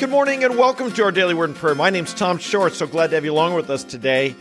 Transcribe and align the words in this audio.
Good 0.00 0.08
morning 0.08 0.44
and 0.44 0.56
welcome 0.56 0.90
to 0.92 1.04
our 1.04 1.12
daily 1.12 1.34
word 1.34 1.50
and 1.50 1.58
prayer. 1.58 1.74
My 1.74 1.90
name's 1.90 2.14
Tom 2.14 2.38
Short. 2.38 2.72
So 2.72 2.86
glad 2.86 3.10
to 3.10 3.16
have 3.16 3.24
you 3.26 3.32
along 3.32 3.52
with 3.52 3.68
us 3.68 3.84
today. 3.84 4.34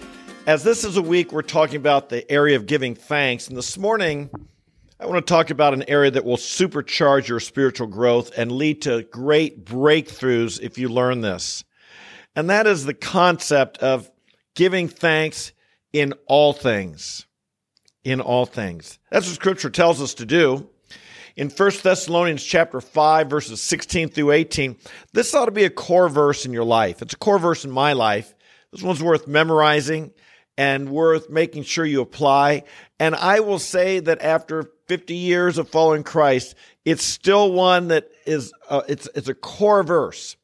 As 0.48 0.64
this 0.64 0.86
is 0.86 0.96
a 0.96 1.02
week, 1.02 1.34
we're 1.34 1.42
talking 1.42 1.76
about 1.76 2.08
the 2.08 2.32
area 2.32 2.56
of 2.56 2.66
giving 2.66 2.96
thanks. 2.96 3.50
And 3.50 3.58
this 3.58 3.78
morning, 3.78 4.30
I 5.02 5.06
want 5.06 5.18
to 5.18 5.30
talk 5.30 5.50
about 5.50 5.74
an 5.74 5.84
area 5.90 6.12
that 6.12 6.24
will 6.24 6.38
supercharge 6.38 7.28
your 7.28 7.42
spiritual 7.42 7.88
growth 7.88 8.32
and 8.38 8.54
lead 8.54 8.84
to 8.84 9.04
great 9.12 9.66
breakthroughs 9.66 10.62
if 10.62 10.78
you 10.78 10.88
learn 10.88 11.20
this. 11.20 11.66
And 12.38 12.50
that 12.50 12.66
is 12.66 12.86
the 12.86 12.94
concept 12.94 13.80
of 13.80 14.10
giving 14.56 14.88
thanks 14.88 15.52
in 15.92 16.14
all 16.26 16.54
things. 16.54 17.28
In 18.06 18.22
all 18.22 18.46
things. 18.46 18.98
That's 19.12 19.28
what 19.28 19.36
scripture 19.36 19.70
tells 19.70 20.02
us 20.02 20.14
to 20.14 20.26
do 20.26 20.70
in 21.40 21.50
1 21.50 21.72
Thessalonians 21.84 22.44
chapter 22.44 22.82
5 22.82 23.30
verses 23.30 23.62
16 23.62 24.10
through 24.10 24.32
18. 24.32 24.76
This 25.14 25.34
ought 25.34 25.46
to 25.46 25.52
be 25.52 25.64
a 25.64 25.70
core 25.70 26.10
verse 26.10 26.46
in 26.46 26.52
your 26.52 26.66
life. 26.66 27.02
It's 27.02 27.14
a 27.14 27.18
core 27.18 27.40
verse 27.40 27.64
in 27.64 27.72
my 27.72 27.94
life. 27.94 28.36
This 28.74 28.84
one's 28.84 29.02
worth 29.02 29.26
memorizing 29.26 30.12
and 30.58 30.90
worth 30.90 31.30
making 31.30 31.64
sure 31.64 31.86
you 31.86 32.02
apply. 32.02 32.64
And 33.00 33.16
I 33.16 33.40
will 33.40 33.58
say 33.58 34.02
that 34.02 34.22
after 34.22 34.70
50 34.88 35.16
years 35.16 35.58
of 35.58 35.70
following 35.70 36.04
Christ, 36.04 36.56
it's 36.84 37.06
still 37.06 37.54
one 37.54 37.88
that 37.88 38.10
is 38.26 38.52
uh, 38.70 38.82
it's 38.90 39.08
it's 39.16 39.30
a 39.30 39.34
core 39.34 39.84
verse. 39.84 40.36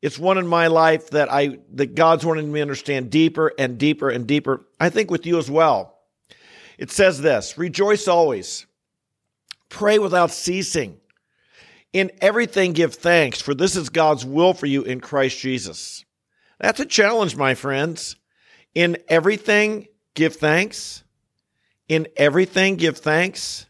It's 0.00 0.18
one 0.18 0.38
in 0.38 0.46
my 0.46 0.68
life 0.68 1.10
that 1.10 1.30
I 1.30 1.58
that 1.74 1.94
God's 1.94 2.24
wanting 2.24 2.50
me 2.50 2.60
to 2.60 2.62
understand 2.62 3.10
deeper 3.10 3.52
and 3.58 3.76
deeper 3.76 4.08
and 4.08 4.26
deeper. 4.26 4.64
I 4.80 4.88
think 4.88 5.10
with 5.10 5.26
you 5.26 5.36
as 5.36 5.50
well. 5.50 5.98
It 6.78 6.90
says 6.90 7.20
this, 7.20 7.58
rejoice 7.58 8.08
always. 8.08 8.66
Pray 9.72 9.98
without 9.98 10.30
ceasing. 10.30 11.00
In 11.94 12.10
everything, 12.20 12.74
give 12.74 12.94
thanks, 12.94 13.40
for 13.40 13.54
this 13.54 13.74
is 13.74 13.88
God's 13.88 14.22
will 14.22 14.52
for 14.52 14.66
you 14.66 14.82
in 14.82 15.00
Christ 15.00 15.38
Jesus. 15.38 16.04
That's 16.60 16.78
a 16.78 16.84
challenge, 16.84 17.36
my 17.36 17.54
friends. 17.54 18.16
In 18.74 18.98
everything, 19.08 19.88
give 20.14 20.36
thanks. 20.36 21.04
In 21.88 22.06
everything, 22.18 22.76
give 22.76 22.98
thanks. 22.98 23.66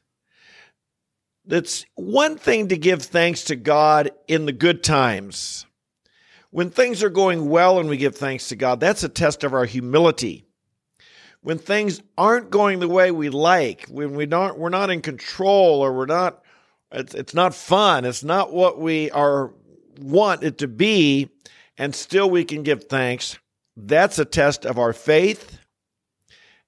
It's 1.46 1.86
one 1.94 2.36
thing 2.36 2.66
to 2.68 2.76
give 2.76 3.04
thanks 3.04 3.44
to 3.44 3.54
God 3.54 4.10
in 4.26 4.46
the 4.46 4.52
good 4.52 4.82
times. 4.82 5.66
When 6.50 6.70
things 6.70 7.04
are 7.04 7.10
going 7.10 7.48
well 7.48 7.78
and 7.78 7.88
we 7.88 7.96
give 7.96 8.16
thanks 8.16 8.48
to 8.48 8.56
God, 8.56 8.80
that's 8.80 9.04
a 9.04 9.08
test 9.08 9.44
of 9.44 9.54
our 9.54 9.66
humility 9.66 10.46
when 11.42 11.58
things 11.58 12.00
aren't 12.16 12.50
going 12.50 12.78
the 12.78 12.88
way 12.88 13.10
we 13.10 13.28
like, 13.28 13.86
when 13.88 14.14
we 14.14 14.26
don't, 14.26 14.58
we're 14.58 14.68
not 14.68 14.90
in 14.90 15.02
control 15.02 15.80
or 15.80 15.92
we're 15.92 16.06
not, 16.06 16.42
it's, 16.92 17.14
it's 17.14 17.34
not 17.34 17.54
fun. 17.54 18.04
It's 18.04 18.22
not 18.22 18.52
what 18.52 18.78
we 18.78 19.10
are 19.10 19.52
want 19.98 20.44
it 20.44 20.58
to 20.58 20.68
be. 20.68 21.30
And 21.76 21.94
still 21.94 22.30
we 22.30 22.44
can 22.44 22.62
give 22.62 22.84
thanks. 22.84 23.38
That's 23.76 24.18
a 24.18 24.24
test 24.24 24.64
of 24.64 24.78
our 24.78 24.92
faith 24.92 25.58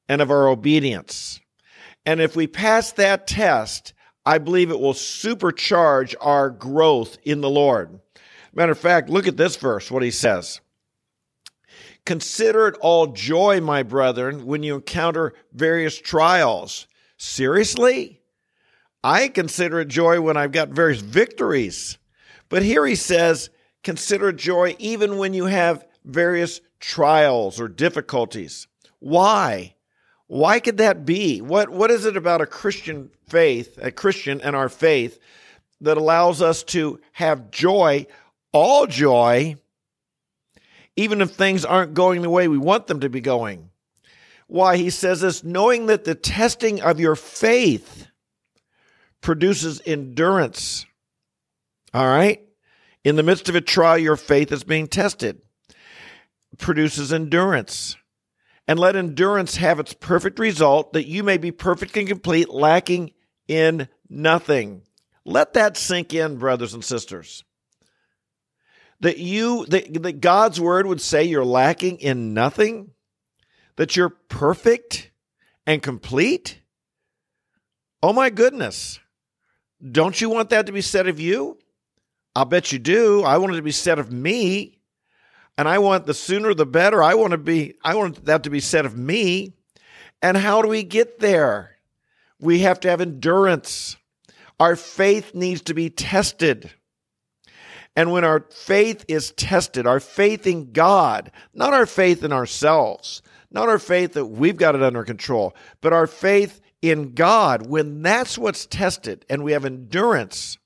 and 0.08 0.20
of 0.20 0.30
our 0.30 0.48
obedience. 0.48 1.40
And 2.04 2.20
if 2.20 2.34
we 2.34 2.46
pass 2.46 2.92
that 2.92 3.26
test, 3.26 3.92
I 4.26 4.38
believe 4.38 4.70
it 4.70 4.80
will 4.80 4.94
supercharge 4.94 6.14
our 6.20 6.50
growth 6.50 7.18
in 7.22 7.40
the 7.40 7.50
Lord. 7.50 8.00
Matter 8.52 8.72
of 8.72 8.78
fact, 8.78 9.08
look 9.08 9.26
at 9.26 9.36
this 9.36 9.56
verse, 9.56 9.90
what 9.90 10.02
he 10.02 10.10
says. 10.10 10.60
Consider 12.06 12.68
it 12.68 12.76
all 12.80 13.08
joy, 13.08 13.60
my 13.60 13.82
brethren, 13.82 14.44
when 14.44 14.62
you 14.62 14.74
encounter 14.74 15.32
various 15.52 15.98
trials. 15.98 16.86
Seriously? 17.16 18.20
I 19.02 19.28
consider 19.28 19.80
it 19.80 19.88
joy 19.88 20.20
when 20.20 20.36
I've 20.36 20.52
got 20.52 20.68
various 20.70 21.00
victories. 21.00 21.98
But 22.48 22.62
here 22.62 22.84
he 22.86 22.94
says, 22.94 23.50
consider 23.82 24.32
joy 24.32 24.76
even 24.78 25.18
when 25.18 25.34
you 25.34 25.46
have 25.46 25.86
various 26.04 26.60
trials 26.78 27.60
or 27.60 27.68
difficulties. 27.68 28.66
Why? 28.98 29.74
Why 30.26 30.60
could 30.60 30.78
that 30.78 31.04
be? 31.04 31.40
What, 31.40 31.68
what 31.70 31.90
is 31.90 32.06
it 32.06 32.16
about 32.16 32.40
a 32.40 32.46
Christian 32.46 33.10
faith, 33.28 33.78
a 33.80 33.90
Christian 33.90 34.40
and 34.40 34.54
our 34.54 34.68
faith, 34.68 35.18
that 35.80 35.96
allows 35.96 36.40
us 36.40 36.62
to 36.64 37.00
have 37.12 37.50
joy, 37.50 38.06
all 38.52 38.86
joy, 38.86 39.56
even 40.96 41.20
if 41.20 41.30
things 41.30 41.64
aren't 41.64 41.94
going 41.94 42.22
the 42.22 42.30
way 42.30 42.48
we 42.48 42.58
want 42.58 42.86
them 42.86 43.00
to 43.00 43.08
be 43.08 43.20
going. 43.20 43.70
Why 44.46 44.76
he 44.76 44.90
says 44.90 45.20
this, 45.20 45.42
knowing 45.42 45.86
that 45.86 46.04
the 46.04 46.14
testing 46.14 46.80
of 46.80 47.00
your 47.00 47.16
faith 47.16 48.08
produces 49.20 49.80
endurance. 49.86 50.86
All 51.92 52.06
right? 52.06 52.42
In 53.02 53.16
the 53.16 53.22
midst 53.22 53.48
of 53.48 53.54
a 53.54 53.60
trial, 53.60 53.98
your 53.98 54.16
faith 54.16 54.52
is 54.52 54.64
being 54.64 54.86
tested, 54.86 55.40
produces 56.58 57.12
endurance. 57.12 57.96
And 58.66 58.78
let 58.78 58.96
endurance 58.96 59.56
have 59.56 59.78
its 59.78 59.92
perfect 59.92 60.38
result, 60.38 60.94
that 60.94 61.06
you 61.06 61.22
may 61.22 61.36
be 61.36 61.50
perfect 61.50 61.96
and 61.96 62.08
complete, 62.08 62.48
lacking 62.48 63.12
in 63.46 63.88
nothing. 64.08 64.82
Let 65.26 65.52
that 65.54 65.76
sink 65.76 66.14
in, 66.14 66.36
brothers 66.36 66.72
and 66.72 66.84
sisters 66.84 67.44
that 69.04 69.18
you 69.18 69.66
that, 69.66 70.02
that 70.02 70.20
God's 70.22 70.58
word 70.58 70.86
would 70.86 71.00
say 71.00 71.24
you're 71.24 71.44
lacking 71.44 71.98
in 71.98 72.32
nothing, 72.32 72.90
that 73.76 73.96
you're 73.96 74.08
perfect 74.08 75.10
and 75.66 75.82
complete? 75.82 76.58
Oh 78.02 78.14
my 78.14 78.30
goodness. 78.30 78.98
Don't 79.92 80.18
you 80.18 80.30
want 80.30 80.48
that 80.50 80.64
to 80.66 80.72
be 80.72 80.80
said 80.80 81.06
of 81.06 81.20
you? 81.20 81.58
I'll 82.34 82.46
bet 82.46 82.72
you 82.72 82.78
do. 82.78 83.22
I 83.22 83.36
want 83.36 83.52
it 83.52 83.56
to 83.56 83.62
be 83.62 83.72
said 83.72 83.98
of 83.98 84.10
me. 84.10 84.80
And 85.58 85.68
I 85.68 85.80
want 85.80 86.06
the 86.06 86.14
sooner 86.14 86.54
the 86.54 86.64
better. 86.64 87.02
I 87.02 87.12
want 87.12 87.32
to 87.32 87.38
be 87.38 87.74
I 87.84 87.96
want 87.96 88.24
that 88.24 88.44
to 88.44 88.50
be 88.50 88.60
said 88.60 88.86
of 88.86 88.96
me. 88.96 89.52
And 90.22 90.34
how 90.34 90.62
do 90.62 90.68
we 90.68 90.82
get 90.82 91.18
there? 91.18 91.76
We 92.40 92.60
have 92.60 92.80
to 92.80 92.88
have 92.88 93.02
endurance. 93.02 93.98
Our 94.58 94.76
faith 94.76 95.34
needs 95.34 95.60
to 95.62 95.74
be 95.74 95.90
tested. 95.90 96.70
And 97.96 98.10
when 98.10 98.24
our 98.24 98.46
faith 98.50 99.04
is 99.06 99.30
tested, 99.32 99.86
our 99.86 100.00
faith 100.00 100.46
in 100.46 100.72
God, 100.72 101.30
not 101.54 101.72
our 101.72 101.86
faith 101.86 102.24
in 102.24 102.32
ourselves, 102.32 103.22
not 103.50 103.68
our 103.68 103.78
faith 103.78 104.14
that 104.14 104.26
we've 104.26 104.56
got 104.56 104.74
it 104.74 104.82
under 104.82 105.04
control, 105.04 105.54
but 105.80 105.92
our 105.92 106.08
faith 106.08 106.60
in 106.82 107.14
God, 107.14 107.66
when 107.66 108.02
that's 108.02 108.36
what's 108.36 108.66
tested 108.66 109.24
and 109.30 109.44
we 109.44 109.52
have 109.52 109.64
endurance, 109.64 110.58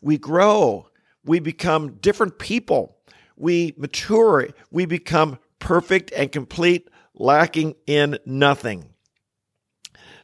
we 0.00 0.16
grow, 0.16 0.88
we 1.24 1.40
become 1.40 1.94
different 1.94 2.38
people, 2.38 2.96
we 3.36 3.74
mature, 3.76 4.48
we 4.70 4.86
become 4.86 5.38
perfect 5.58 6.12
and 6.12 6.30
complete, 6.30 6.88
lacking 7.14 7.74
in 7.86 8.16
nothing. 8.24 8.84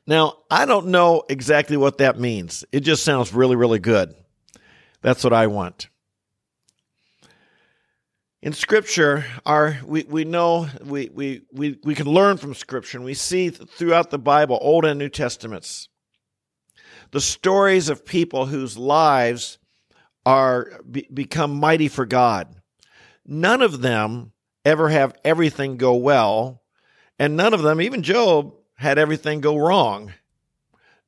Now, 0.06 0.38
I 0.48 0.64
don't 0.64 0.86
know 0.86 1.24
exactly 1.28 1.76
what 1.76 1.98
that 1.98 2.20
means. 2.20 2.64
It 2.70 2.80
just 2.80 3.02
sounds 3.02 3.34
really, 3.34 3.56
really 3.56 3.80
good. 3.80 4.14
That's 5.02 5.24
what 5.24 5.32
I 5.32 5.48
want 5.48 5.88
in 8.46 8.52
scripture 8.52 9.24
our 9.44 9.76
we, 9.84 10.04
we 10.04 10.24
know 10.24 10.68
we, 10.84 11.10
we, 11.12 11.42
we, 11.52 11.76
we 11.82 11.96
can 11.96 12.06
learn 12.06 12.36
from 12.36 12.54
scripture 12.54 12.96
and 12.96 13.04
we 13.04 13.12
see 13.12 13.48
throughout 13.48 14.10
the 14.10 14.20
bible 14.20 14.56
old 14.60 14.84
and 14.84 15.00
new 15.00 15.08
testaments. 15.08 15.88
The 17.10 17.20
stories 17.20 17.88
of 17.88 18.06
people 18.06 18.46
whose 18.46 18.78
lives 18.78 19.58
are 20.24 20.80
be, 20.88 21.08
become 21.12 21.56
mighty 21.56 21.88
for 21.88 22.06
god. 22.06 22.54
None 23.26 23.62
of 23.62 23.80
them 23.80 24.30
ever 24.64 24.90
have 24.90 25.16
everything 25.24 25.76
go 25.76 25.96
well 25.96 26.62
and 27.18 27.36
none 27.36 27.52
of 27.52 27.62
them 27.62 27.80
even 27.80 28.04
job 28.04 28.54
had 28.76 28.96
everything 28.96 29.40
go 29.40 29.56
wrong. 29.56 30.12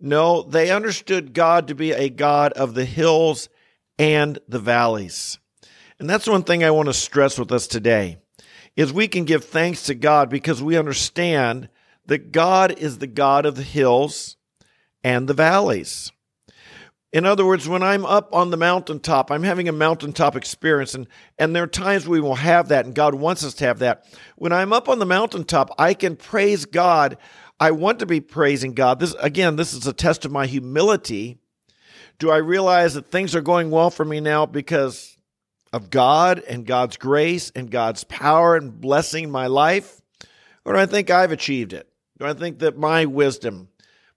No 0.00 0.43
they 0.43 0.72
understood 0.72 1.34
god 1.34 1.69
to 1.69 1.76
be 1.76 1.93
a 1.93 2.09
god 2.09 2.53
of 2.55 2.75
the 2.75 2.84
hills 2.84 3.49
and 3.97 4.41
the 4.49 4.59
valleys 4.59 5.38
and 6.00 6.08
that's 6.08 6.26
one 6.26 6.44
thing 6.44 6.62
I 6.62 6.70
want 6.70 6.88
to 6.88 6.94
stress 6.94 7.38
with 7.38 7.50
us 7.52 7.66
today 7.66 8.18
is 8.76 8.92
we 8.92 9.08
can 9.08 9.24
give 9.24 9.44
thanks 9.44 9.84
to 9.84 9.94
God 9.94 10.30
because 10.30 10.62
we 10.62 10.76
understand 10.76 11.68
that 12.06 12.30
God 12.30 12.78
is 12.78 12.98
the 12.98 13.08
God 13.08 13.44
of 13.44 13.56
the 13.56 13.62
hills 13.62 14.36
and 15.02 15.28
the 15.28 15.34
valleys. 15.34 16.12
In 17.12 17.24
other 17.24 17.44
words, 17.44 17.66
when 17.66 17.82
I'm 17.82 18.04
up 18.04 18.34
on 18.34 18.50
the 18.50 18.56
mountaintop, 18.56 19.30
I'm 19.30 19.42
having 19.42 19.68
a 19.68 19.72
mountaintop 19.72 20.36
experience, 20.36 20.94
and, 20.94 21.08
and 21.38 21.56
there 21.56 21.62
are 21.62 21.66
times 21.66 22.06
we 22.06 22.20
will 22.20 22.34
have 22.34 22.68
that, 22.68 22.84
and 22.84 22.94
God 22.94 23.14
wants 23.14 23.42
us 23.44 23.54
to 23.54 23.64
have 23.64 23.78
that. 23.80 24.04
When 24.36 24.52
I'm 24.52 24.72
up 24.72 24.88
on 24.88 24.98
the 24.98 25.06
mountaintop, 25.06 25.74
I 25.78 25.94
can 25.94 26.16
praise 26.16 26.66
God. 26.66 27.16
I 27.58 27.72
want 27.72 27.98
to 28.00 28.06
be 28.06 28.20
praising 28.20 28.74
God. 28.74 29.00
This 29.00 29.14
again, 29.20 29.56
this 29.56 29.72
is 29.72 29.86
a 29.86 29.92
test 29.92 30.24
of 30.24 30.32
my 30.32 30.46
humility. 30.46 31.38
Do 32.18 32.30
I 32.30 32.36
realize 32.36 32.94
that 32.94 33.10
things 33.10 33.34
are 33.34 33.40
going 33.40 33.70
well 33.70 33.90
for 33.90 34.04
me 34.04 34.20
now 34.20 34.46
because 34.46 35.18
of 35.73 35.91
God 35.91 36.43
and 36.49 36.67
God's 36.67 36.97
grace 36.97 37.50
and 37.55 37.70
God's 37.70 38.05
power 38.05 38.56
and 38.56 38.81
blessing 38.81 39.31
my 39.31 39.47
life? 39.47 40.00
Or 40.65 40.75
do 40.75 40.79
I 40.79 40.87
think 40.87 41.11
I've 41.11 41.32
achieved 41.32 41.73
it? 41.73 41.88
Do 42.19 42.26
I 42.26 42.35
think 42.35 42.61
that 42.61 42.76
my 42.76 43.06
wisdom, 43.06 43.69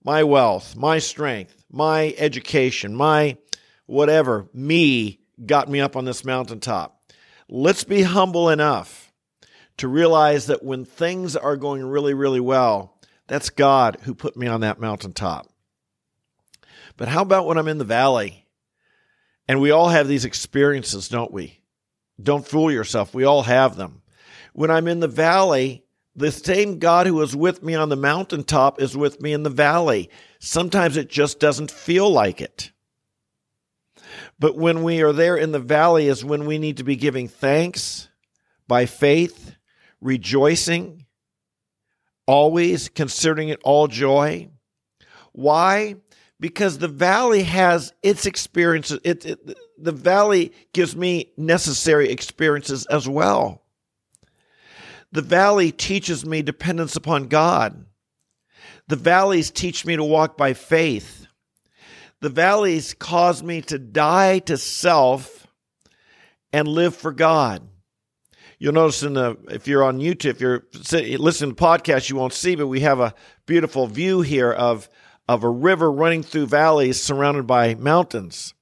my 0.03 0.23
wealth, 0.23 0.75
my 0.75 0.99
strength, 0.99 1.63
my 1.71 2.13
education, 2.17 2.95
my 2.95 3.37
whatever, 3.85 4.47
me 4.53 5.19
got 5.45 5.69
me 5.69 5.79
up 5.79 5.95
on 5.95 6.05
this 6.05 6.25
mountaintop? 6.25 7.01
let's 7.51 7.83
be 7.83 8.01
humble 8.01 8.49
enough 8.49 9.11
to 9.77 9.87
realize 9.87 10.47
that 10.47 10.63
when 10.63 10.85
things 10.85 11.35
are 11.35 11.57
going 11.57 11.83
really, 11.83 12.13
really 12.13 12.39
well, 12.39 12.97
that's 13.27 13.49
God 13.49 13.97
who 14.03 14.15
put 14.15 14.37
me 14.37 14.47
on 14.47 14.61
that 14.61 14.79
mountaintop. 14.79 15.47
But 16.97 17.09
how 17.09 17.21
about 17.21 17.45
when 17.45 17.57
I'm 17.57 17.67
in 17.67 17.77
the 17.77 17.83
valley? 17.83 18.45
And 19.51 19.59
we 19.59 19.71
all 19.71 19.89
have 19.89 20.07
these 20.07 20.23
experiences, 20.23 21.09
don't 21.09 21.33
we? 21.33 21.59
Don't 22.23 22.47
fool 22.47 22.71
yourself. 22.71 23.13
We 23.13 23.25
all 23.25 23.41
have 23.41 23.75
them. 23.75 24.01
When 24.53 24.71
I'm 24.71 24.87
in 24.87 25.01
the 25.01 25.09
valley, 25.09 25.83
the 26.15 26.31
same 26.31 26.79
God 26.79 27.05
who 27.05 27.15
was 27.15 27.35
with 27.35 27.61
me 27.61 27.75
on 27.75 27.89
the 27.89 27.97
mountaintop 27.97 28.81
is 28.81 28.95
with 28.95 29.19
me 29.19 29.33
in 29.33 29.43
the 29.43 29.49
valley. 29.49 30.09
Sometimes 30.39 30.95
it 30.95 31.09
just 31.09 31.41
doesn't 31.41 31.69
feel 31.69 32.09
like 32.09 32.39
it. 32.39 32.71
But 34.39 34.55
when 34.55 34.83
we 34.83 35.01
are 35.01 35.11
there 35.11 35.35
in 35.35 35.51
the 35.51 35.59
valley 35.59 36.07
is 36.07 36.23
when 36.23 36.45
we 36.45 36.57
need 36.57 36.77
to 36.77 36.85
be 36.85 36.95
giving 36.95 37.27
thanks 37.27 38.07
by 38.69 38.85
faith, 38.85 39.57
rejoicing, 39.99 41.07
always 42.25 42.87
considering 42.87 43.49
it 43.49 43.59
all 43.65 43.89
joy. 43.89 44.47
Why? 45.33 45.97
Because 46.41 46.79
the 46.79 46.89
valley 46.89 47.43
has 47.43 47.93
its 48.03 48.25
experiences. 48.25 48.99
It, 49.05 49.25
it, 49.25 49.57
the 49.77 49.93
valley 49.93 50.51
gives 50.73 50.95
me 50.95 51.31
necessary 51.37 52.09
experiences 52.09 52.85
as 52.87 53.07
well. 53.07 53.61
The 55.11 55.21
valley 55.21 55.71
teaches 55.71 56.25
me 56.25 56.41
dependence 56.41 56.95
upon 56.95 57.27
God. 57.27 57.85
The 58.87 58.95
valleys 58.95 59.51
teach 59.51 59.85
me 59.85 59.95
to 59.95 60.03
walk 60.03 60.35
by 60.35 60.53
faith. 60.53 61.27
The 62.21 62.29
valleys 62.29 62.95
cause 62.95 63.43
me 63.43 63.61
to 63.63 63.77
die 63.77 64.39
to 64.39 64.57
self 64.57 65.47
and 66.51 66.67
live 66.67 66.95
for 66.95 67.11
God. 67.11 67.67
You'll 68.57 68.73
notice 68.73 69.03
in 69.03 69.13
the 69.13 69.37
if 69.49 69.67
you're 69.67 69.83
on 69.83 69.99
YouTube, 69.99 70.25
if 70.25 70.41
you're 70.41 70.65
listening 71.17 71.55
to 71.55 71.63
podcasts, 71.63 72.09
you 72.09 72.15
won't 72.15 72.33
see, 72.33 72.55
but 72.55 72.67
we 72.67 72.81
have 72.81 72.99
a 72.99 73.13
beautiful 73.45 73.87
view 73.87 74.21
here 74.21 74.51
of 74.51 74.89
of 75.27 75.43
a 75.43 75.49
river 75.49 75.91
running 75.91 76.23
through 76.23 76.47
valleys 76.47 77.01
surrounded 77.01 77.47
by 77.47 77.75
mountains. 77.75 78.53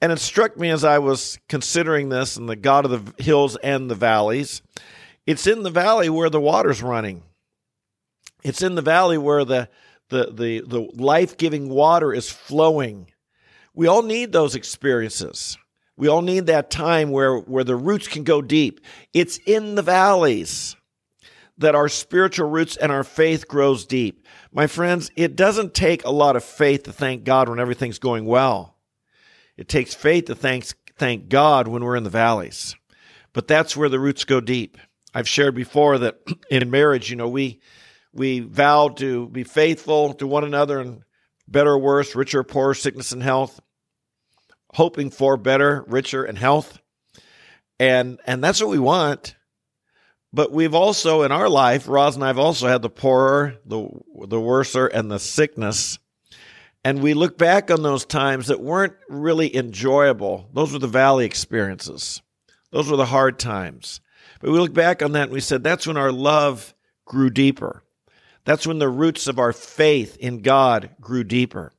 And 0.00 0.10
it 0.12 0.18
struck 0.18 0.56
me 0.56 0.70
as 0.70 0.82
I 0.82 0.98
was 0.98 1.38
considering 1.48 2.08
this 2.08 2.36
and 2.36 2.48
the 2.48 2.56
God 2.56 2.84
of 2.86 3.16
the 3.16 3.22
hills 3.22 3.56
and 3.56 3.90
the 3.90 3.94
valleys. 3.94 4.62
It's 5.26 5.46
in 5.46 5.62
the 5.62 5.70
valley 5.70 6.08
where 6.08 6.30
the 6.30 6.40
water's 6.40 6.82
running. 6.82 7.22
It's 8.42 8.62
in 8.62 8.74
the 8.74 8.82
valley 8.82 9.18
where 9.18 9.44
the 9.44 9.68
the 10.08 10.32
the, 10.32 10.60
the 10.60 10.90
life-giving 10.94 11.68
water 11.68 12.12
is 12.14 12.30
flowing. 12.30 13.12
We 13.74 13.86
all 13.86 14.02
need 14.02 14.32
those 14.32 14.54
experiences. 14.54 15.58
We 15.96 16.08
all 16.08 16.22
need 16.22 16.46
that 16.46 16.70
time 16.70 17.10
where, 17.10 17.36
where 17.36 17.62
the 17.62 17.76
roots 17.76 18.08
can 18.08 18.24
go 18.24 18.40
deep. 18.40 18.80
It's 19.12 19.36
in 19.44 19.74
the 19.74 19.82
valleys 19.82 20.74
that 21.60 21.74
our 21.74 21.88
spiritual 21.88 22.48
roots 22.48 22.76
and 22.78 22.90
our 22.90 23.04
faith 23.04 23.46
grows 23.46 23.84
deep. 23.84 24.26
My 24.50 24.66
friends, 24.66 25.10
it 25.14 25.36
doesn't 25.36 25.74
take 25.74 26.04
a 26.04 26.10
lot 26.10 26.34
of 26.34 26.42
faith 26.42 26.84
to 26.84 26.92
thank 26.92 27.24
God 27.24 27.48
when 27.48 27.60
everything's 27.60 27.98
going 27.98 28.24
well. 28.24 28.76
It 29.58 29.68
takes 29.68 29.94
faith 29.94 30.24
to 30.26 30.34
thank, 30.34 30.64
thank 30.96 31.28
God 31.28 31.68
when 31.68 31.84
we're 31.84 31.96
in 31.96 32.02
the 32.02 32.10
valleys. 32.10 32.76
But 33.34 33.46
that's 33.46 33.76
where 33.76 33.90
the 33.90 34.00
roots 34.00 34.24
go 34.24 34.40
deep. 34.40 34.78
I've 35.14 35.28
shared 35.28 35.54
before 35.54 35.98
that 35.98 36.18
in 36.50 36.70
marriage, 36.70 37.10
you 37.10 37.16
know, 37.16 37.28
we 37.28 37.60
we 38.12 38.40
vow 38.40 38.88
to 38.88 39.28
be 39.28 39.44
faithful 39.44 40.14
to 40.14 40.26
one 40.26 40.42
another 40.42 40.80
and 40.80 41.02
better 41.46 41.72
or 41.72 41.78
worse, 41.78 42.16
richer 42.16 42.40
or 42.40 42.44
poorer, 42.44 42.74
sickness 42.74 43.12
and 43.12 43.22
health, 43.22 43.60
hoping 44.72 45.10
for 45.10 45.36
better, 45.36 45.84
richer 45.86 46.24
and 46.24 46.38
health. 46.38 46.80
And 47.78 48.18
and 48.26 48.42
that's 48.42 48.60
what 48.60 48.70
we 48.70 48.78
want. 48.78 49.36
But 50.32 50.52
we've 50.52 50.74
also 50.74 51.22
in 51.22 51.32
our 51.32 51.48
life, 51.48 51.88
Roz 51.88 52.14
and 52.14 52.24
I've 52.24 52.38
also 52.38 52.68
had 52.68 52.82
the 52.82 52.90
poorer, 52.90 53.56
the 53.64 53.88
the 54.26 54.40
worser, 54.40 54.86
and 54.86 55.10
the 55.10 55.18
sickness 55.18 55.98
and 56.84 57.02
we 57.02 57.14
look 57.14 57.36
back 57.36 57.70
on 57.70 57.82
those 57.82 58.06
times 58.06 58.46
that 58.46 58.60
weren't 58.60 58.94
really 59.08 59.54
enjoyable. 59.54 60.48
Those 60.54 60.72
were 60.72 60.78
the 60.78 60.86
valley 60.86 61.26
experiences. 61.26 62.22
Those 62.70 62.90
were 62.90 62.96
the 62.96 63.06
hard 63.06 63.38
times. 63.38 64.00
But 64.40 64.50
we 64.50 64.58
look 64.58 64.72
back 64.72 65.02
on 65.02 65.12
that 65.12 65.24
and 65.24 65.32
we 65.32 65.40
said 65.40 65.62
that's 65.62 65.86
when 65.86 65.98
our 65.98 66.12
love 66.12 66.74
grew 67.04 67.28
deeper. 67.28 67.82
That's 68.44 68.66
when 68.66 68.78
the 68.78 68.88
roots 68.88 69.26
of 69.26 69.38
our 69.38 69.52
faith 69.52 70.16
in 70.16 70.40
God 70.40 70.90
grew 71.00 71.24
deeper. 71.24 71.72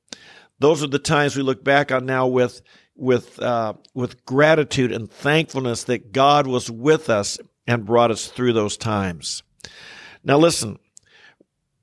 Those 0.60 0.84
are 0.84 0.88
the 0.88 1.00
times 1.00 1.36
we 1.36 1.42
look 1.42 1.64
back 1.64 1.92
on 1.92 2.06
now 2.06 2.28
with 2.28 2.62
with 2.96 3.42
uh, 3.42 3.74
with 3.96 4.24
gratitude 4.26 4.92
and 4.92 5.10
thankfulness 5.10 5.86
that 5.86 6.12
God 6.12 6.46
was 6.46 6.70
with 6.70 7.10
us 7.10 7.40
and 7.68 7.86
brought 7.86 8.12
us 8.12 8.28
through 8.28 8.54
those 8.54 8.78
times. 8.78 9.44
Now, 10.24 10.38
listen. 10.38 10.80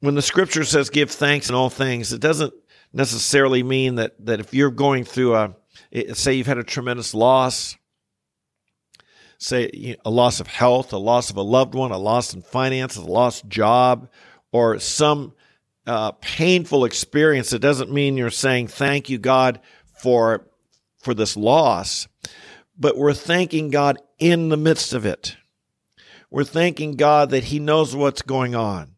When 0.01 0.15
the 0.15 0.23
Scripture 0.23 0.65
says 0.65 0.91
"give 0.91 1.11
thanks 1.11 1.49
in 1.49 1.57
all 1.57 1.71
things," 1.71 2.13
it 2.13 2.21
doesn't 2.21 2.55
necessarily 2.93 3.63
mean 3.63 3.97
that 3.97 4.15
that 4.25 4.41
if 4.41 4.55
you're 4.55 4.71
going 4.71 5.05
through 5.05 5.35
a 5.35 5.55
say 6.15 6.35
you've 6.35 6.47
had 6.47 6.59
a 6.59 6.65
tremendous 6.65 7.15
loss 7.15 7.77
say 9.39 9.97
a 10.05 10.11
loss 10.11 10.41
of 10.41 10.47
health 10.47 10.93
a 10.93 10.99
loss 10.99 11.31
of 11.31 11.37
a 11.37 11.43
loved 11.43 11.75
one 11.75 11.91
a 11.91 11.99
loss 11.99 12.35
in 12.35 12.43
finances 12.43 13.05
a 13.05 13.07
lost 13.07 13.47
job 13.49 14.09
or 14.53 14.79
some 14.79 15.35
uh, 15.87 16.13
painful 16.21 16.85
experience 16.85 17.53
it 17.53 17.61
doesn't 17.61 17.93
mean 17.93 18.17
you're 18.17 18.31
saying 18.31 18.67
thank 18.67 19.09
you 19.09 19.19
god 19.19 19.61
for 20.03 20.47
for 21.01 21.15
this 21.15 21.37
loss 21.37 22.09
but 22.79 22.97
we're 22.97 23.15
thanking 23.15 23.71
god 23.71 23.99
in 24.19 24.49
the 24.49 24.57
midst 24.57 24.93
of 24.93 25.07
it 25.07 25.37
we're 26.31 26.45
thanking 26.45 26.97
god 26.97 27.31
that 27.31 27.45
he 27.45 27.59
knows 27.59 27.95
what's 27.95 28.23
going 28.23 28.55
on 28.55 28.95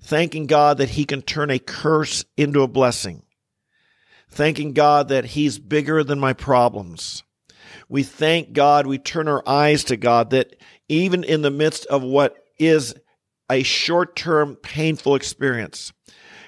thanking 0.00 0.46
god 0.46 0.78
that 0.78 0.90
he 0.90 1.04
can 1.04 1.22
turn 1.22 1.50
a 1.50 1.58
curse 1.58 2.24
into 2.36 2.62
a 2.62 2.68
blessing 2.68 3.22
thanking 4.30 4.72
God 4.72 5.08
that 5.08 5.24
He's 5.26 5.58
bigger 5.58 6.02
than 6.04 6.20
my 6.20 6.32
problems. 6.32 7.22
We 7.88 8.02
thank 8.02 8.52
God, 8.52 8.86
we 8.86 8.98
turn 8.98 9.28
our 9.28 9.46
eyes 9.46 9.84
to 9.84 9.96
God 9.96 10.30
that 10.30 10.56
even 10.88 11.24
in 11.24 11.42
the 11.42 11.50
midst 11.50 11.86
of 11.86 12.02
what 12.02 12.36
is 12.58 12.94
a 13.50 13.62
short 13.62 14.14
term 14.14 14.56
painful 14.56 15.16
experience, 15.16 15.92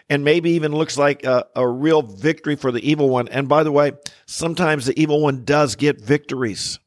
and 0.09 0.25
maybe 0.25 0.51
even 0.51 0.73
looks 0.73 0.97
like 0.97 1.25
a, 1.25 1.47
a, 1.57 1.67
real 1.67 2.03
victory 2.03 2.55
for 2.55 2.71
the 2.71 2.89
evil 2.89 3.09
one. 3.09 3.29
And 3.29 3.49
by 3.49 3.63
the 3.63 3.73
way, 3.73 3.93
sometimes 4.27 4.87
the 4.87 5.01
evil 5.01 5.21
one 5.21 5.45
does 5.45 5.75
get 5.75 6.01
victories, 6.01 6.79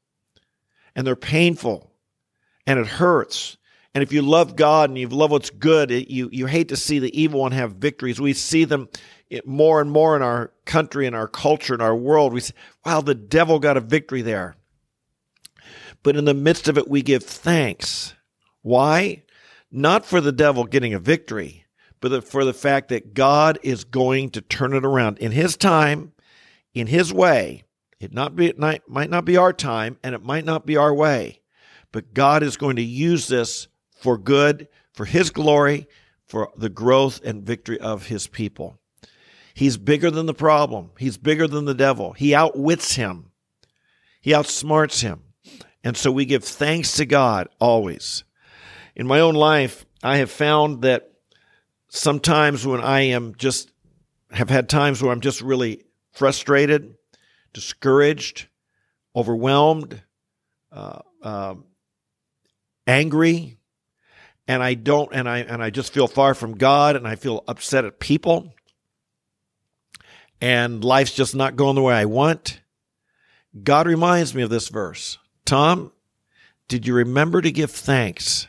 and 0.96 1.06
they're 1.06 1.16
painful, 1.16 1.92
and 2.68 2.80
it 2.80 2.88
hurts. 2.88 3.58
And 3.94 4.02
if 4.02 4.12
you 4.12 4.22
love 4.22 4.56
God 4.56 4.90
and 4.90 5.00
you 5.00 5.08
love 5.08 5.32
what's 5.32 5.50
good, 5.50 5.90
it, 5.92 6.10
you, 6.10 6.30
you 6.32 6.48
hate 6.48 6.70
to 6.70 6.76
see 6.76 7.00
the 7.00 7.18
evil 7.20 7.40
one 7.42 7.54
have 7.54 7.74
victories. 7.74 8.20
We 8.20 8.34
see 8.34 8.66
them 8.66 8.90
more 9.46 9.82
and 9.82 9.90
more 9.90 10.16
in 10.16 10.22
our 10.22 10.52
country, 10.66 11.06
in 11.06 11.14
our 11.14 11.28
culture, 11.28 11.74
in 11.74 11.82
our 11.82 11.96
world. 11.96 12.34
We 12.34 12.42
say, 12.42 12.54
wow, 12.86 13.02
the 13.02 13.16
devil 13.16 13.60
got 13.60 13.78
a 13.78 13.82
victory 13.82 14.22
there. 14.22 14.56
But 16.04 16.16
in 16.16 16.26
the 16.26 16.34
midst 16.34 16.68
of 16.68 16.78
it, 16.78 16.90
we 16.90 17.02
give 17.02 17.24
thanks. 17.24 18.14
Why? 18.62 19.24
Not 19.72 20.06
for 20.06 20.22
the 20.22 20.32
devil 20.32 20.66
getting 20.66 20.94
a 20.94 21.00
victory, 21.00 21.66
but 22.02 22.28
for 22.28 22.46
the 22.46 22.54
fact 22.54 22.90
that 22.90 23.14
God 23.14 23.58
is 23.64 23.84
going 23.84 24.30
to 24.32 24.42
turn 24.42 24.74
it 24.74 24.86
around 24.86 25.18
in 25.18 25.32
his 25.32 25.58
time, 25.58 26.12
in 26.74 26.88
his 26.88 27.14
way. 27.14 27.64
It 28.00 28.14
not 28.14 28.36
be, 28.36 28.48
it 28.48 28.60
might 28.60 29.10
not 29.10 29.26
be 29.26 29.38
our 29.38 29.54
time, 29.54 29.98
and 30.04 30.14
it 30.14 30.24
might 30.24 30.46
not 30.46 30.66
be 30.66 30.78
our 30.78 30.94
way, 30.94 31.42
but 31.96 32.14
God 32.14 32.44
is 32.44 32.58
going 32.58 32.76
to 32.76 32.82
use 32.82 33.30
this 33.30 33.70
for 34.02 34.18
good, 34.18 34.68
for 34.92 35.06
his 35.06 35.30
glory, 35.30 35.88
for 36.26 36.52
the 36.58 36.68
growth 36.68 37.22
and 37.24 37.42
victory 37.42 37.80
of 37.80 38.08
his 38.08 38.28
people. 38.28 38.78
He's 39.54 39.78
bigger 39.78 40.12
than 40.12 40.26
the 40.26 40.34
problem. 40.34 40.92
He's 41.00 41.18
bigger 41.18 41.48
than 41.48 41.64
the 41.64 41.74
devil. 41.74 42.12
He 42.12 42.36
outwits 42.36 42.96
him. 42.96 43.32
He 44.20 44.32
outsmarts 44.32 45.04
him. 45.04 45.22
And 45.86 45.96
so 45.96 46.12
we 46.12 46.26
give 46.26 46.44
thanks 46.44 46.98
to 46.98 47.06
God 47.06 47.48
always. 47.62 48.26
In 48.94 49.08
my 49.08 49.22
own 49.22 49.36
life, 49.36 49.86
I 50.04 50.18
have 50.18 50.30
found 50.30 50.82
that 50.82 51.14
sometimes 51.88 52.68
when 52.68 52.82
I 52.82 53.04
am 53.04 53.36
just, 53.36 53.72
have 54.32 54.50
had 54.50 54.68
times 54.68 55.02
where 55.02 55.14
I'm 55.14 55.22
just 55.22 55.40
really 55.40 55.86
frustrated, 56.12 56.96
discouraged, 57.54 58.50
overwhelmed, 59.16 60.04
uh, 60.74 61.00
uh, 61.22 61.56
angry, 62.88 63.58
and 64.48 64.62
I 64.62 64.76
don't, 64.76 65.12
and 65.14 65.28
I, 65.28 65.40
and 65.40 65.64
I 65.64 65.70
just 65.70 65.94
feel 65.94 66.08
far 66.08 66.34
from 66.34 66.58
God 66.58 66.96
and 66.96 67.08
I 67.08 67.16
feel 67.16 67.44
upset 67.48 67.86
at 67.86 68.00
people 68.00 68.54
and 70.42 70.84
life's 70.84 71.14
just 71.14 71.36
not 71.36 71.56
going 71.56 71.76
the 71.76 71.82
way 71.82 71.96
I 71.96 72.06
want, 72.06 72.62
God 73.64 73.88
reminds 73.88 74.36
me 74.36 74.44
of 74.44 74.50
this 74.50 74.70
verse. 74.70 75.18
Tom, 75.46 75.92
did 76.68 76.86
you 76.86 76.94
remember 76.94 77.42
to 77.42 77.52
give 77.52 77.72
thanks? 77.72 78.48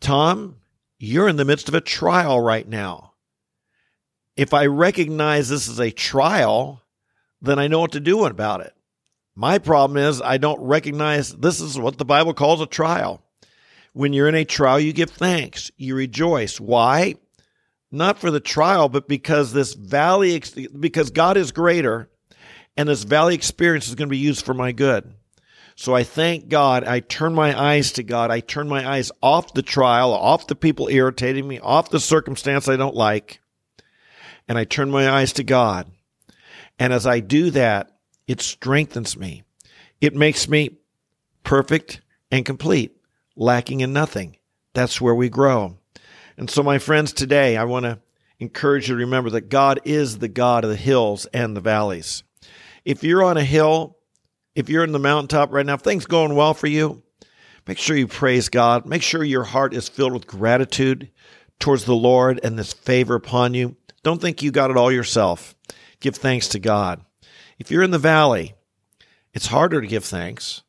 Tom, 0.00 0.56
you're 0.98 1.28
in 1.28 1.36
the 1.36 1.44
midst 1.44 1.68
of 1.68 1.74
a 1.74 1.80
trial 1.80 2.40
right 2.40 2.68
now. 2.68 3.14
If 4.36 4.52
I 4.54 4.66
recognize 4.66 5.48
this 5.48 5.68
as 5.68 5.78
a 5.78 5.90
trial, 5.90 6.82
then 7.40 7.58
I 7.58 7.68
know 7.68 7.80
what 7.80 7.92
to 7.92 8.00
do 8.00 8.24
about 8.24 8.60
it. 8.60 8.74
My 9.34 9.58
problem 9.58 9.96
is 9.96 10.20
I 10.20 10.36
don't 10.36 10.60
recognize 10.60 11.32
this 11.32 11.60
is 11.60 11.78
what 11.78 11.98
the 11.98 12.04
Bible 12.04 12.34
calls 12.34 12.60
a 12.60 12.66
trial. 12.66 13.22
When 13.94 14.12
you're 14.12 14.28
in 14.28 14.34
a 14.34 14.44
trial, 14.44 14.80
you 14.80 14.92
give 14.92 15.10
thanks, 15.10 15.70
you 15.76 15.94
rejoice. 15.94 16.60
Why? 16.60 17.16
Not 17.90 18.18
for 18.18 18.30
the 18.30 18.40
trial, 18.40 18.88
but 18.88 19.08
because 19.08 19.52
this 19.52 19.74
valley, 19.74 20.42
because 20.78 21.10
God 21.10 21.36
is 21.36 21.52
greater 21.52 22.08
and 22.76 22.88
this 22.88 23.04
valley 23.04 23.34
experience 23.34 23.88
is 23.88 23.94
going 23.94 24.08
to 24.08 24.12
be 24.12 24.18
used 24.18 24.44
for 24.44 24.54
my 24.54 24.72
good. 24.72 25.14
So 25.74 25.94
I 25.94 26.04
thank 26.04 26.48
God. 26.48 26.84
I 26.84 27.00
turn 27.00 27.34
my 27.34 27.58
eyes 27.58 27.92
to 27.92 28.02
God. 28.02 28.30
I 28.30 28.40
turn 28.40 28.68
my 28.68 28.88
eyes 28.88 29.10
off 29.22 29.54
the 29.54 29.62
trial, 29.62 30.12
off 30.12 30.46
the 30.46 30.54
people 30.54 30.88
irritating 30.88 31.46
me, 31.46 31.58
off 31.60 31.90
the 31.90 32.00
circumstance 32.00 32.68
I 32.68 32.76
don't 32.76 32.94
like, 32.94 33.40
and 34.48 34.58
I 34.58 34.64
turn 34.64 34.90
my 34.90 35.10
eyes 35.10 35.32
to 35.34 35.44
God. 35.44 35.90
And 36.78 36.92
as 36.92 37.06
I 37.06 37.20
do 37.20 37.50
that, 37.50 37.91
it 38.26 38.40
strengthens 38.40 39.16
me. 39.16 39.42
It 40.00 40.14
makes 40.14 40.48
me 40.48 40.78
perfect 41.44 42.00
and 42.30 42.44
complete, 42.44 42.96
lacking 43.36 43.80
in 43.80 43.92
nothing. 43.92 44.36
That's 44.74 45.00
where 45.00 45.14
we 45.14 45.28
grow. 45.28 45.78
And 46.36 46.50
so, 46.50 46.62
my 46.62 46.78
friends, 46.78 47.12
today 47.12 47.56
I 47.56 47.64
want 47.64 47.84
to 47.84 48.00
encourage 48.38 48.88
you 48.88 48.94
to 48.94 49.00
remember 49.04 49.30
that 49.30 49.48
God 49.48 49.80
is 49.84 50.18
the 50.18 50.28
God 50.28 50.64
of 50.64 50.70
the 50.70 50.76
hills 50.76 51.26
and 51.26 51.56
the 51.56 51.60
valleys. 51.60 52.22
If 52.84 53.04
you're 53.04 53.22
on 53.22 53.36
a 53.36 53.44
hill, 53.44 53.96
if 54.54 54.68
you're 54.68 54.84
in 54.84 54.92
the 54.92 54.98
mountaintop 54.98 55.52
right 55.52 55.64
now, 55.64 55.74
if 55.74 55.82
things 55.82 56.06
going 56.06 56.34
well 56.34 56.54
for 56.54 56.66
you, 56.66 57.02
make 57.66 57.78
sure 57.78 57.96
you 57.96 58.08
praise 58.08 58.48
God. 58.48 58.86
Make 58.86 59.02
sure 59.02 59.22
your 59.22 59.44
heart 59.44 59.74
is 59.74 59.88
filled 59.88 60.12
with 60.12 60.26
gratitude 60.26 61.10
towards 61.60 61.84
the 61.84 61.94
Lord 61.94 62.40
and 62.42 62.58
this 62.58 62.72
favor 62.72 63.14
upon 63.14 63.54
you. 63.54 63.76
Don't 64.02 64.20
think 64.20 64.42
you 64.42 64.50
got 64.50 64.70
it 64.70 64.76
all 64.76 64.90
yourself. 64.90 65.54
Give 66.00 66.16
thanks 66.16 66.48
to 66.48 66.58
God. 66.58 67.04
If 67.62 67.70
you're 67.70 67.84
in 67.84 67.92
the 67.92 67.98
valley, 68.00 68.56
it's 69.32 69.46
harder 69.46 69.80
to 69.80 69.86
give 69.86 70.04
thanks. 70.04 70.64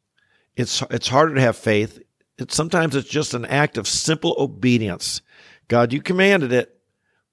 It's 0.56 0.84
it's 0.92 1.08
harder 1.08 1.34
to 1.34 1.42
have 1.42 1.58
faith. 1.58 2.00
It's 2.38 2.56
sometimes 2.56 2.96
it's 2.96 3.10
just 3.10 3.34
an 3.34 3.46
act 3.46 3.80
of 3.80 3.88
simple 3.88 4.36
obedience. 4.38 5.24
God, 5.68 5.92
you 5.92 6.04
commanded 6.04 6.52
it. 6.52 6.78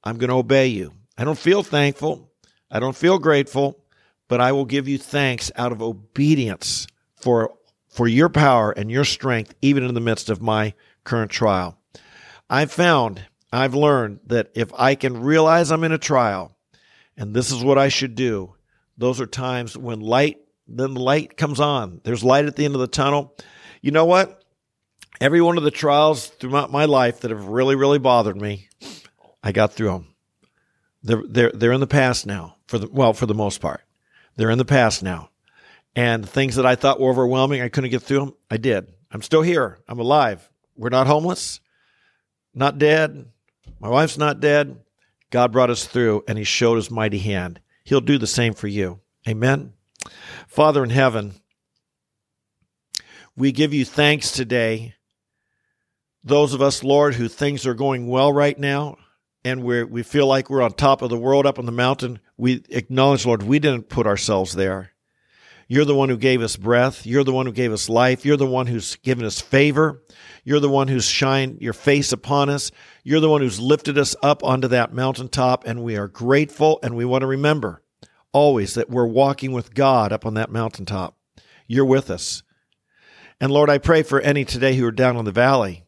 I'm 0.02 0.16
going 0.16 0.30
to 0.30 0.36
obey 0.36 0.68
you. 0.68 0.94
I 1.18 1.24
don't 1.24 1.38
feel 1.38 1.62
thankful. 1.62 2.32
I 2.70 2.80
don't 2.80 2.96
feel 2.96 3.18
grateful, 3.18 3.84
but 4.28 4.40
I 4.40 4.52
will 4.52 4.64
give 4.64 4.88
you 4.88 4.96
thanks 4.96 5.52
out 5.56 5.72
of 5.72 5.82
obedience 5.82 6.86
for 7.16 7.52
for 7.90 8.08
your 8.08 8.30
power 8.30 8.70
and 8.70 8.90
your 8.90 9.04
strength 9.04 9.54
even 9.60 9.84
in 9.84 9.92
the 9.92 10.00
midst 10.00 10.30
of 10.30 10.40
my 10.40 10.72
current 11.04 11.30
trial. 11.30 11.76
I've 12.48 12.72
found, 12.72 13.26
I've 13.52 13.74
learned 13.74 14.20
that 14.28 14.52
if 14.54 14.72
I 14.72 14.94
can 14.94 15.20
realize 15.20 15.70
I'm 15.70 15.84
in 15.84 15.92
a 15.92 15.98
trial 15.98 16.56
and 17.14 17.34
this 17.34 17.52
is 17.52 17.62
what 17.62 17.76
I 17.76 17.88
should 17.88 18.14
do, 18.14 18.54
those 19.00 19.20
are 19.20 19.26
times 19.26 19.76
when 19.76 20.00
light, 20.00 20.38
then 20.68 20.92
the 20.92 21.00
light 21.00 21.36
comes 21.38 21.58
on. 21.58 22.02
There's 22.04 22.22
light 22.22 22.44
at 22.44 22.54
the 22.54 22.66
end 22.66 22.74
of 22.74 22.80
the 22.80 22.86
tunnel. 22.86 23.34
You 23.80 23.92
know 23.92 24.04
what? 24.04 24.44
Every 25.22 25.40
one 25.40 25.56
of 25.56 25.64
the 25.64 25.70
trials 25.70 26.26
throughout 26.26 26.70
my 26.70 26.84
life 26.84 27.20
that 27.20 27.30
have 27.30 27.46
really, 27.46 27.76
really 27.76 27.98
bothered 27.98 28.40
me, 28.40 28.68
I 29.42 29.52
got 29.52 29.72
through 29.72 29.88
them. 29.88 30.14
They're, 31.02 31.22
they're, 31.26 31.50
they're 31.52 31.72
in 31.72 31.80
the 31.80 31.86
past 31.86 32.26
now, 32.26 32.56
for 32.66 32.78
the, 32.78 32.88
well, 32.90 33.14
for 33.14 33.24
the 33.24 33.34
most 33.34 33.62
part. 33.62 33.80
They're 34.36 34.50
in 34.50 34.58
the 34.58 34.66
past 34.66 35.02
now. 35.02 35.30
And 35.96 36.28
things 36.28 36.56
that 36.56 36.66
I 36.66 36.74
thought 36.74 37.00
were 37.00 37.10
overwhelming, 37.10 37.62
I 37.62 37.70
couldn't 37.70 37.90
get 37.90 38.02
through 38.02 38.20
them. 38.20 38.34
I 38.50 38.58
did. 38.58 38.86
I'm 39.10 39.22
still 39.22 39.42
here. 39.42 39.78
I'm 39.88 39.98
alive. 39.98 40.48
We're 40.76 40.90
not 40.90 41.06
homeless, 41.06 41.60
not 42.54 42.78
dead. 42.78 43.26
My 43.80 43.88
wife's 43.88 44.18
not 44.18 44.40
dead. 44.40 44.78
God 45.30 45.52
brought 45.52 45.70
us 45.70 45.86
through 45.86 46.24
and 46.28 46.36
he 46.36 46.44
showed 46.44 46.76
his 46.76 46.90
mighty 46.90 47.18
hand. 47.18 47.60
He'll 47.84 48.00
do 48.00 48.18
the 48.18 48.26
same 48.26 48.54
for 48.54 48.68
you. 48.68 49.00
Amen. 49.28 49.74
Father 50.46 50.82
in 50.82 50.90
heaven, 50.90 51.34
we 53.36 53.52
give 53.52 53.72
you 53.72 53.84
thanks 53.84 54.32
today. 54.32 54.94
Those 56.22 56.52
of 56.52 56.60
us, 56.60 56.84
Lord, 56.84 57.14
who 57.14 57.28
things 57.28 57.66
are 57.66 57.74
going 57.74 58.06
well 58.08 58.32
right 58.32 58.58
now 58.58 58.98
and 59.44 59.62
we 59.62 59.84
we 59.84 60.02
feel 60.02 60.26
like 60.26 60.50
we're 60.50 60.62
on 60.62 60.72
top 60.72 61.02
of 61.02 61.10
the 61.10 61.18
world 61.18 61.46
up 61.46 61.58
on 61.58 61.66
the 61.66 61.72
mountain, 61.72 62.20
we 62.36 62.62
acknowledge, 62.70 63.24
Lord, 63.24 63.42
we 63.42 63.58
didn't 63.58 63.88
put 63.88 64.06
ourselves 64.06 64.54
there. 64.54 64.92
You're 65.72 65.84
the 65.84 65.94
one 65.94 66.08
who 66.08 66.16
gave 66.16 66.42
us 66.42 66.56
breath. 66.56 67.06
You're 67.06 67.22
the 67.22 67.32
one 67.32 67.46
who 67.46 67.52
gave 67.52 67.72
us 67.72 67.88
life. 67.88 68.24
You're 68.24 68.36
the 68.36 68.44
one 68.44 68.66
who's 68.66 68.96
given 68.96 69.24
us 69.24 69.40
favor. 69.40 70.02
You're 70.42 70.58
the 70.58 70.68
one 70.68 70.88
who's 70.88 71.04
shined 71.04 71.60
your 71.60 71.74
face 71.74 72.10
upon 72.10 72.50
us. 72.50 72.72
You're 73.04 73.20
the 73.20 73.28
one 73.28 73.40
who's 73.40 73.60
lifted 73.60 73.96
us 73.96 74.16
up 74.20 74.42
onto 74.42 74.66
that 74.66 74.92
mountaintop, 74.92 75.64
and 75.64 75.84
we 75.84 75.96
are 75.96 76.08
grateful 76.08 76.80
and 76.82 76.96
we 76.96 77.04
want 77.04 77.22
to 77.22 77.28
remember 77.28 77.84
always 78.32 78.74
that 78.74 78.90
we're 78.90 79.06
walking 79.06 79.52
with 79.52 79.72
God 79.72 80.10
up 80.10 80.26
on 80.26 80.34
that 80.34 80.50
mountaintop. 80.50 81.16
You're 81.68 81.84
with 81.84 82.10
us. 82.10 82.42
And 83.40 83.52
Lord, 83.52 83.70
I 83.70 83.78
pray 83.78 84.02
for 84.02 84.20
any 84.20 84.44
today 84.44 84.74
who 84.74 84.84
are 84.86 84.90
down 84.90 85.16
in 85.16 85.24
the 85.24 85.30
valley 85.30 85.84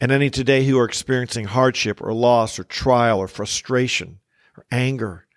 and 0.00 0.10
any 0.10 0.28
today 0.28 0.64
who 0.64 0.76
are 0.76 0.84
experiencing 0.84 1.44
hardship 1.44 2.02
or 2.02 2.12
loss 2.12 2.58
or 2.58 2.64
trial 2.64 3.20
or 3.20 3.28
frustration 3.28 4.18
or 4.56 4.66
anger. 4.72 5.28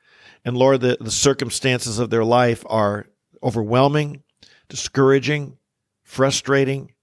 And 0.43 0.57
Lord, 0.57 0.81
the, 0.81 0.97
the 0.99 1.11
circumstances 1.11 1.99
of 1.99 2.09
their 2.09 2.25
life 2.25 2.63
are 2.65 3.05
overwhelming, 3.43 4.23
discouraging, 4.69 5.57
frustrating. 6.03 6.93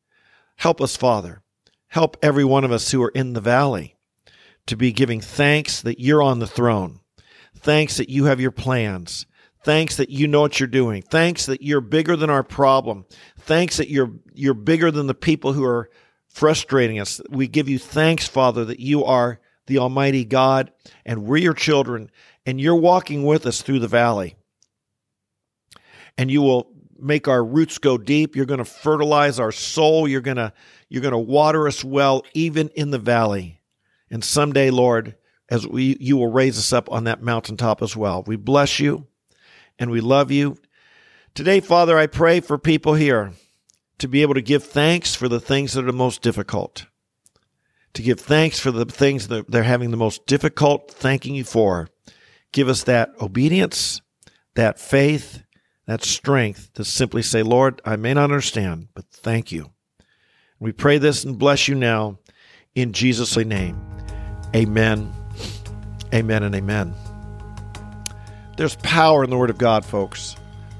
Help 0.56 0.80
us, 0.80 0.96
Father. 0.96 1.42
Help 1.88 2.16
every 2.22 2.44
one 2.44 2.64
of 2.64 2.72
us 2.72 2.90
who 2.90 3.02
are 3.02 3.10
in 3.10 3.32
the 3.32 3.40
valley 3.40 3.96
to 4.66 4.76
be 4.76 4.92
giving 4.92 5.20
thanks 5.20 5.80
that 5.82 5.98
you're 5.98 6.22
on 6.22 6.38
the 6.38 6.46
throne. 6.46 7.00
Thanks 7.56 7.96
that 7.96 8.10
you 8.10 8.26
have 8.26 8.40
your 8.40 8.50
plans. 8.50 9.26
Thanks 9.64 9.96
that 9.96 10.10
you 10.10 10.28
know 10.28 10.42
what 10.42 10.60
you're 10.60 10.66
doing. 10.66 11.02
Thanks 11.02 11.46
that 11.46 11.62
you're 11.62 11.80
bigger 11.80 12.16
than 12.16 12.30
our 12.30 12.44
problem. 12.44 13.06
Thanks 13.38 13.78
that 13.78 13.88
you're 13.88 14.12
you're 14.32 14.54
bigger 14.54 14.90
than 14.90 15.06
the 15.06 15.14
people 15.14 15.52
who 15.52 15.64
are 15.64 15.90
frustrating 16.28 17.00
us. 17.00 17.20
We 17.28 17.48
give 17.48 17.68
you 17.68 17.78
thanks, 17.78 18.26
Father, 18.26 18.64
that 18.66 18.80
you 18.80 19.04
are 19.04 19.40
the 19.66 19.78
Almighty 19.78 20.24
God 20.24 20.72
and 21.04 21.24
we're 21.24 21.38
your 21.38 21.54
children 21.54 22.10
and 22.46 22.60
you're 22.60 22.76
walking 22.76 23.24
with 23.24 23.46
us 23.46 23.60
through 23.62 23.80
the 23.80 23.88
valley. 23.88 24.36
And 26.18 26.30
you 26.30 26.42
will 26.42 26.70
make 26.98 27.28
our 27.28 27.42
roots 27.42 27.78
go 27.78 27.96
deep. 27.96 28.36
You're 28.36 28.44
going 28.44 28.58
to 28.58 28.64
fertilize 28.64 29.38
our 29.40 29.52
soul. 29.52 30.06
You're 30.06 30.20
going 30.20 30.36
to 30.36 30.52
you're 30.90 31.02
going 31.02 31.12
to 31.12 31.18
water 31.18 31.66
us 31.66 31.84
well 31.84 32.24
even 32.34 32.68
in 32.70 32.90
the 32.90 32.98
valley. 32.98 33.60
And 34.10 34.24
someday, 34.24 34.70
Lord, 34.70 35.14
as 35.48 35.66
we 35.66 35.96
you 36.00 36.16
will 36.16 36.30
raise 36.30 36.58
us 36.58 36.72
up 36.72 36.90
on 36.90 37.04
that 37.04 37.22
mountaintop 37.22 37.82
as 37.82 37.96
well. 37.96 38.22
We 38.26 38.36
bless 38.36 38.78
you 38.80 39.06
and 39.78 39.90
we 39.90 40.00
love 40.00 40.30
you. 40.30 40.58
Today, 41.34 41.60
Father, 41.60 41.96
I 41.96 42.06
pray 42.06 42.40
for 42.40 42.58
people 42.58 42.94
here 42.94 43.32
to 43.98 44.08
be 44.08 44.22
able 44.22 44.34
to 44.34 44.42
give 44.42 44.64
thanks 44.64 45.14
for 45.14 45.28
the 45.28 45.40
things 45.40 45.72
that 45.72 45.84
are 45.84 45.86
the 45.86 45.92
most 45.92 46.22
difficult. 46.22 46.86
To 47.94 48.02
give 48.02 48.20
thanks 48.20 48.58
for 48.58 48.70
the 48.70 48.84
things 48.84 49.28
that 49.28 49.50
they're 49.50 49.62
having 49.62 49.90
the 49.90 49.96
most 49.96 50.26
difficult 50.26 50.90
thanking 50.90 51.34
you 51.34 51.44
for. 51.44 51.88
Give 52.52 52.68
us 52.68 52.84
that 52.84 53.10
obedience, 53.20 54.00
that 54.54 54.78
faith, 54.78 55.42
that 55.88 56.04
strength 56.04 56.70
to 56.74 56.84
simply 56.84 57.22
say, 57.22 57.42
Lord, 57.42 57.80
I 57.82 57.96
may 57.96 58.12
not 58.12 58.24
understand, 58.24 58.88
but 58.94 59.06
thank 59.10 59.50
you. 59.50 59.70
We 60.60 60.70
pray 60.70 60.98
this 60.98 61.24
and 61.24 61.38
bless 61.38 61.66
you 61.66 61.74
now 61.74 62.18
in 62.74 62.92
Jesus' 62.92 63.38
name. 63.38 63.80
Amen. 64.54 65.10
Amen 66.12 66.42
and 66.42 66.54
amen. 66.54 66.94
There's 68.58 68.76
power 68.76 69.24
in 69.24 69.30
the 69.30 69.38
Word 69.38 69.48
of 69.48 69.56
God, 69.56 69.82
folks. 69.82 70.36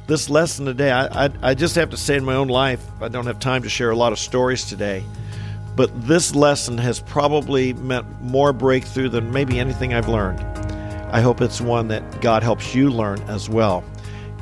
This 0.06 0.28
lesson 0.28 0.66
today, 0.66 0.90
I, 0.90 1.24
I, 1.24 1.30
I, 1.42 1.54
just 1.54 1.74
have 1.76 1.88
to 1.90 1.96
say 1.96 2.16
in 2.16 2.24
my 2.24 2.34
own 2.34 2.48
life, 2.48 2.84
I 3.00 3.08
don't 3.08 3.26
have 3.26 3.40
time 3.40 3.62
to 3.62 3.68
share 3.70 3.90
a 3.90 3.96
lot 3.96 4.12
of 4.12 4.18
stories 4.18 4.66
today, 4.66 5.02
but 5.74 5.90
this 6.06 6.34
lesson 6.34 6.76
has 6.76 7.00
probably 7.00 7.72
meant 7.72 8.20
more 8.20 8.52
breakthrough 8.52 9.08
than 9.08 9.32
maybe 9.32 9.58
anything 9.58 9.94
I've 9.94 10.08
learned. 10.08 10.40
I 11.10 11.22
hope 11.22 11.40
it's 11.40 11.62
one 11.62 11.88
that 11.88 12.20
God 12.20 12.42
helps 12.42 12.74
you 12.74 12.90
learn 12.90 13.20
as 13.22 13.48
well 13.48 13.84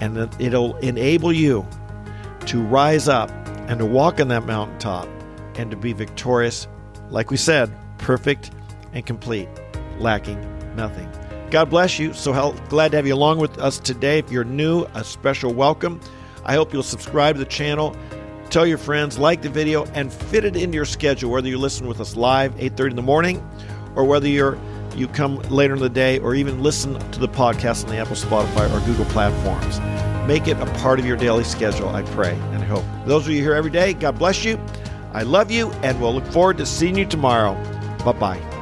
and 0.01 0.17
it'll 0.41 0.77
enable 0.79 1.33
you 1.33 1.67
to 2.47 2.63
rise 2.63 3.09
up 3.09 3.31
and 3.69 3.79
to 3.79 3.87
walk 3.87 4.21
on 4.21 4.29
that 4.29 4.45
mountaintop 4.45 5.09
and 5.57 5.71
to 5.71 5.77
be 5.77 5.93
victorious, 5.93 6.69
like 7.09 7.31
we 7.31 7.37
said, 7.37 7.73
perfect 7.99 8.51
and 8.93 9.05
complete, 9.05 9.49
lacking 9.99 10.41
nothing. 10.77 11.11
God 11.51 11.71
bless 11.71 11.99
you. 11.99 12.13
So 12.13 12.53
glad 12.69 12.91
to 12.91 12.97
have 12.97 13.07
you 13.07 13.15
along 13.15 13.39
with 13.39 13.59
us 13.59 13.79
today. 13.79 14.19
If 14.19 14.31
you're 14.31 14.45
new, 14.45 14.85
a 14.95 15.03
special 15.03 15.53
welcome. 15.53 16.01
I 16.45 16.55
hope 16.55 16.73
you'll 16.73 16.83
subscribe 16.83 17.37
to 17.37 17.39
the 17.39 17.45
channel, 17.45 17.97
tell 18.51 18.67
your 18.67 18.79
friends, 18.79 19.19
like 19.19 19.43
the 19.43 19.49
video, 19.49 19.85
and 19.95 20.13
fit 20.13 20.45
it 20.45 20.57
into 20.57 20.75
your 20.77 20.85
schedule, 20.85 21.31
whether 21.31 21.49
you 21.49 21.59
listen 21.59 21.87
with 21.87 22.01
us 22.01 22.15
live 22.15 22.55
8:30 22.57 22.91
in 22.91 22.97
the 22.97 23.03
morning, 23.03 23.49
or 23.97 24.05
whether 24.05 24.29
you're 24.29 24.59
you 24.97 25.09
come 25.09 25.39
later 25.51 25.75
in 25.75 25.81
the 25.81 25.89
day 25.89 26.19
or 26.19 26.35
even 26.35 26.63
listen 26.63 26.99
to 27.11 27.19
the 27.21 27.29
podcast 27.29 27.85
on 27.85 27.91
the 27.91 27.97
Apple, 27.99 28.17
Spotify, 28.17 28.71
or 28.75 28.85
Google 28.87 29.05
platforms. 29.07 29.81
Make 30.27 30.49
it 30.49 30.57
a 30.59 30.67
part 30.81 30.99
of 30.99 31.07
your 31.07 31.17
daily 31.17 31.45
schedule, 31.45 31.89
I 31.91 32.03
pray 32.03 32.33
and 32.53 32.63
hope. 32.63 32.85
Those 33.05 33.27
of 33.27 33.33
you 33.33 33.43
here 33.43 33.55
every 33.55 33.71
day, 33.71 33.93
God 33.95 34.19
bless 34.19 34.45
you. 34.45 34.61
I 35.13 35.23
love 35.23 35.51
you, 35.51 35.71
and 35.83 36.01
we'll 36.01 36.15
look 36.15 36.27
forward 36.27 36.59
to 36.59 36.67
seeing 36.67 36.97
you 36.97 37.07
tomorrow. 37.07 37.55
Bye 38.05 38.13
bye. 38.13 38.56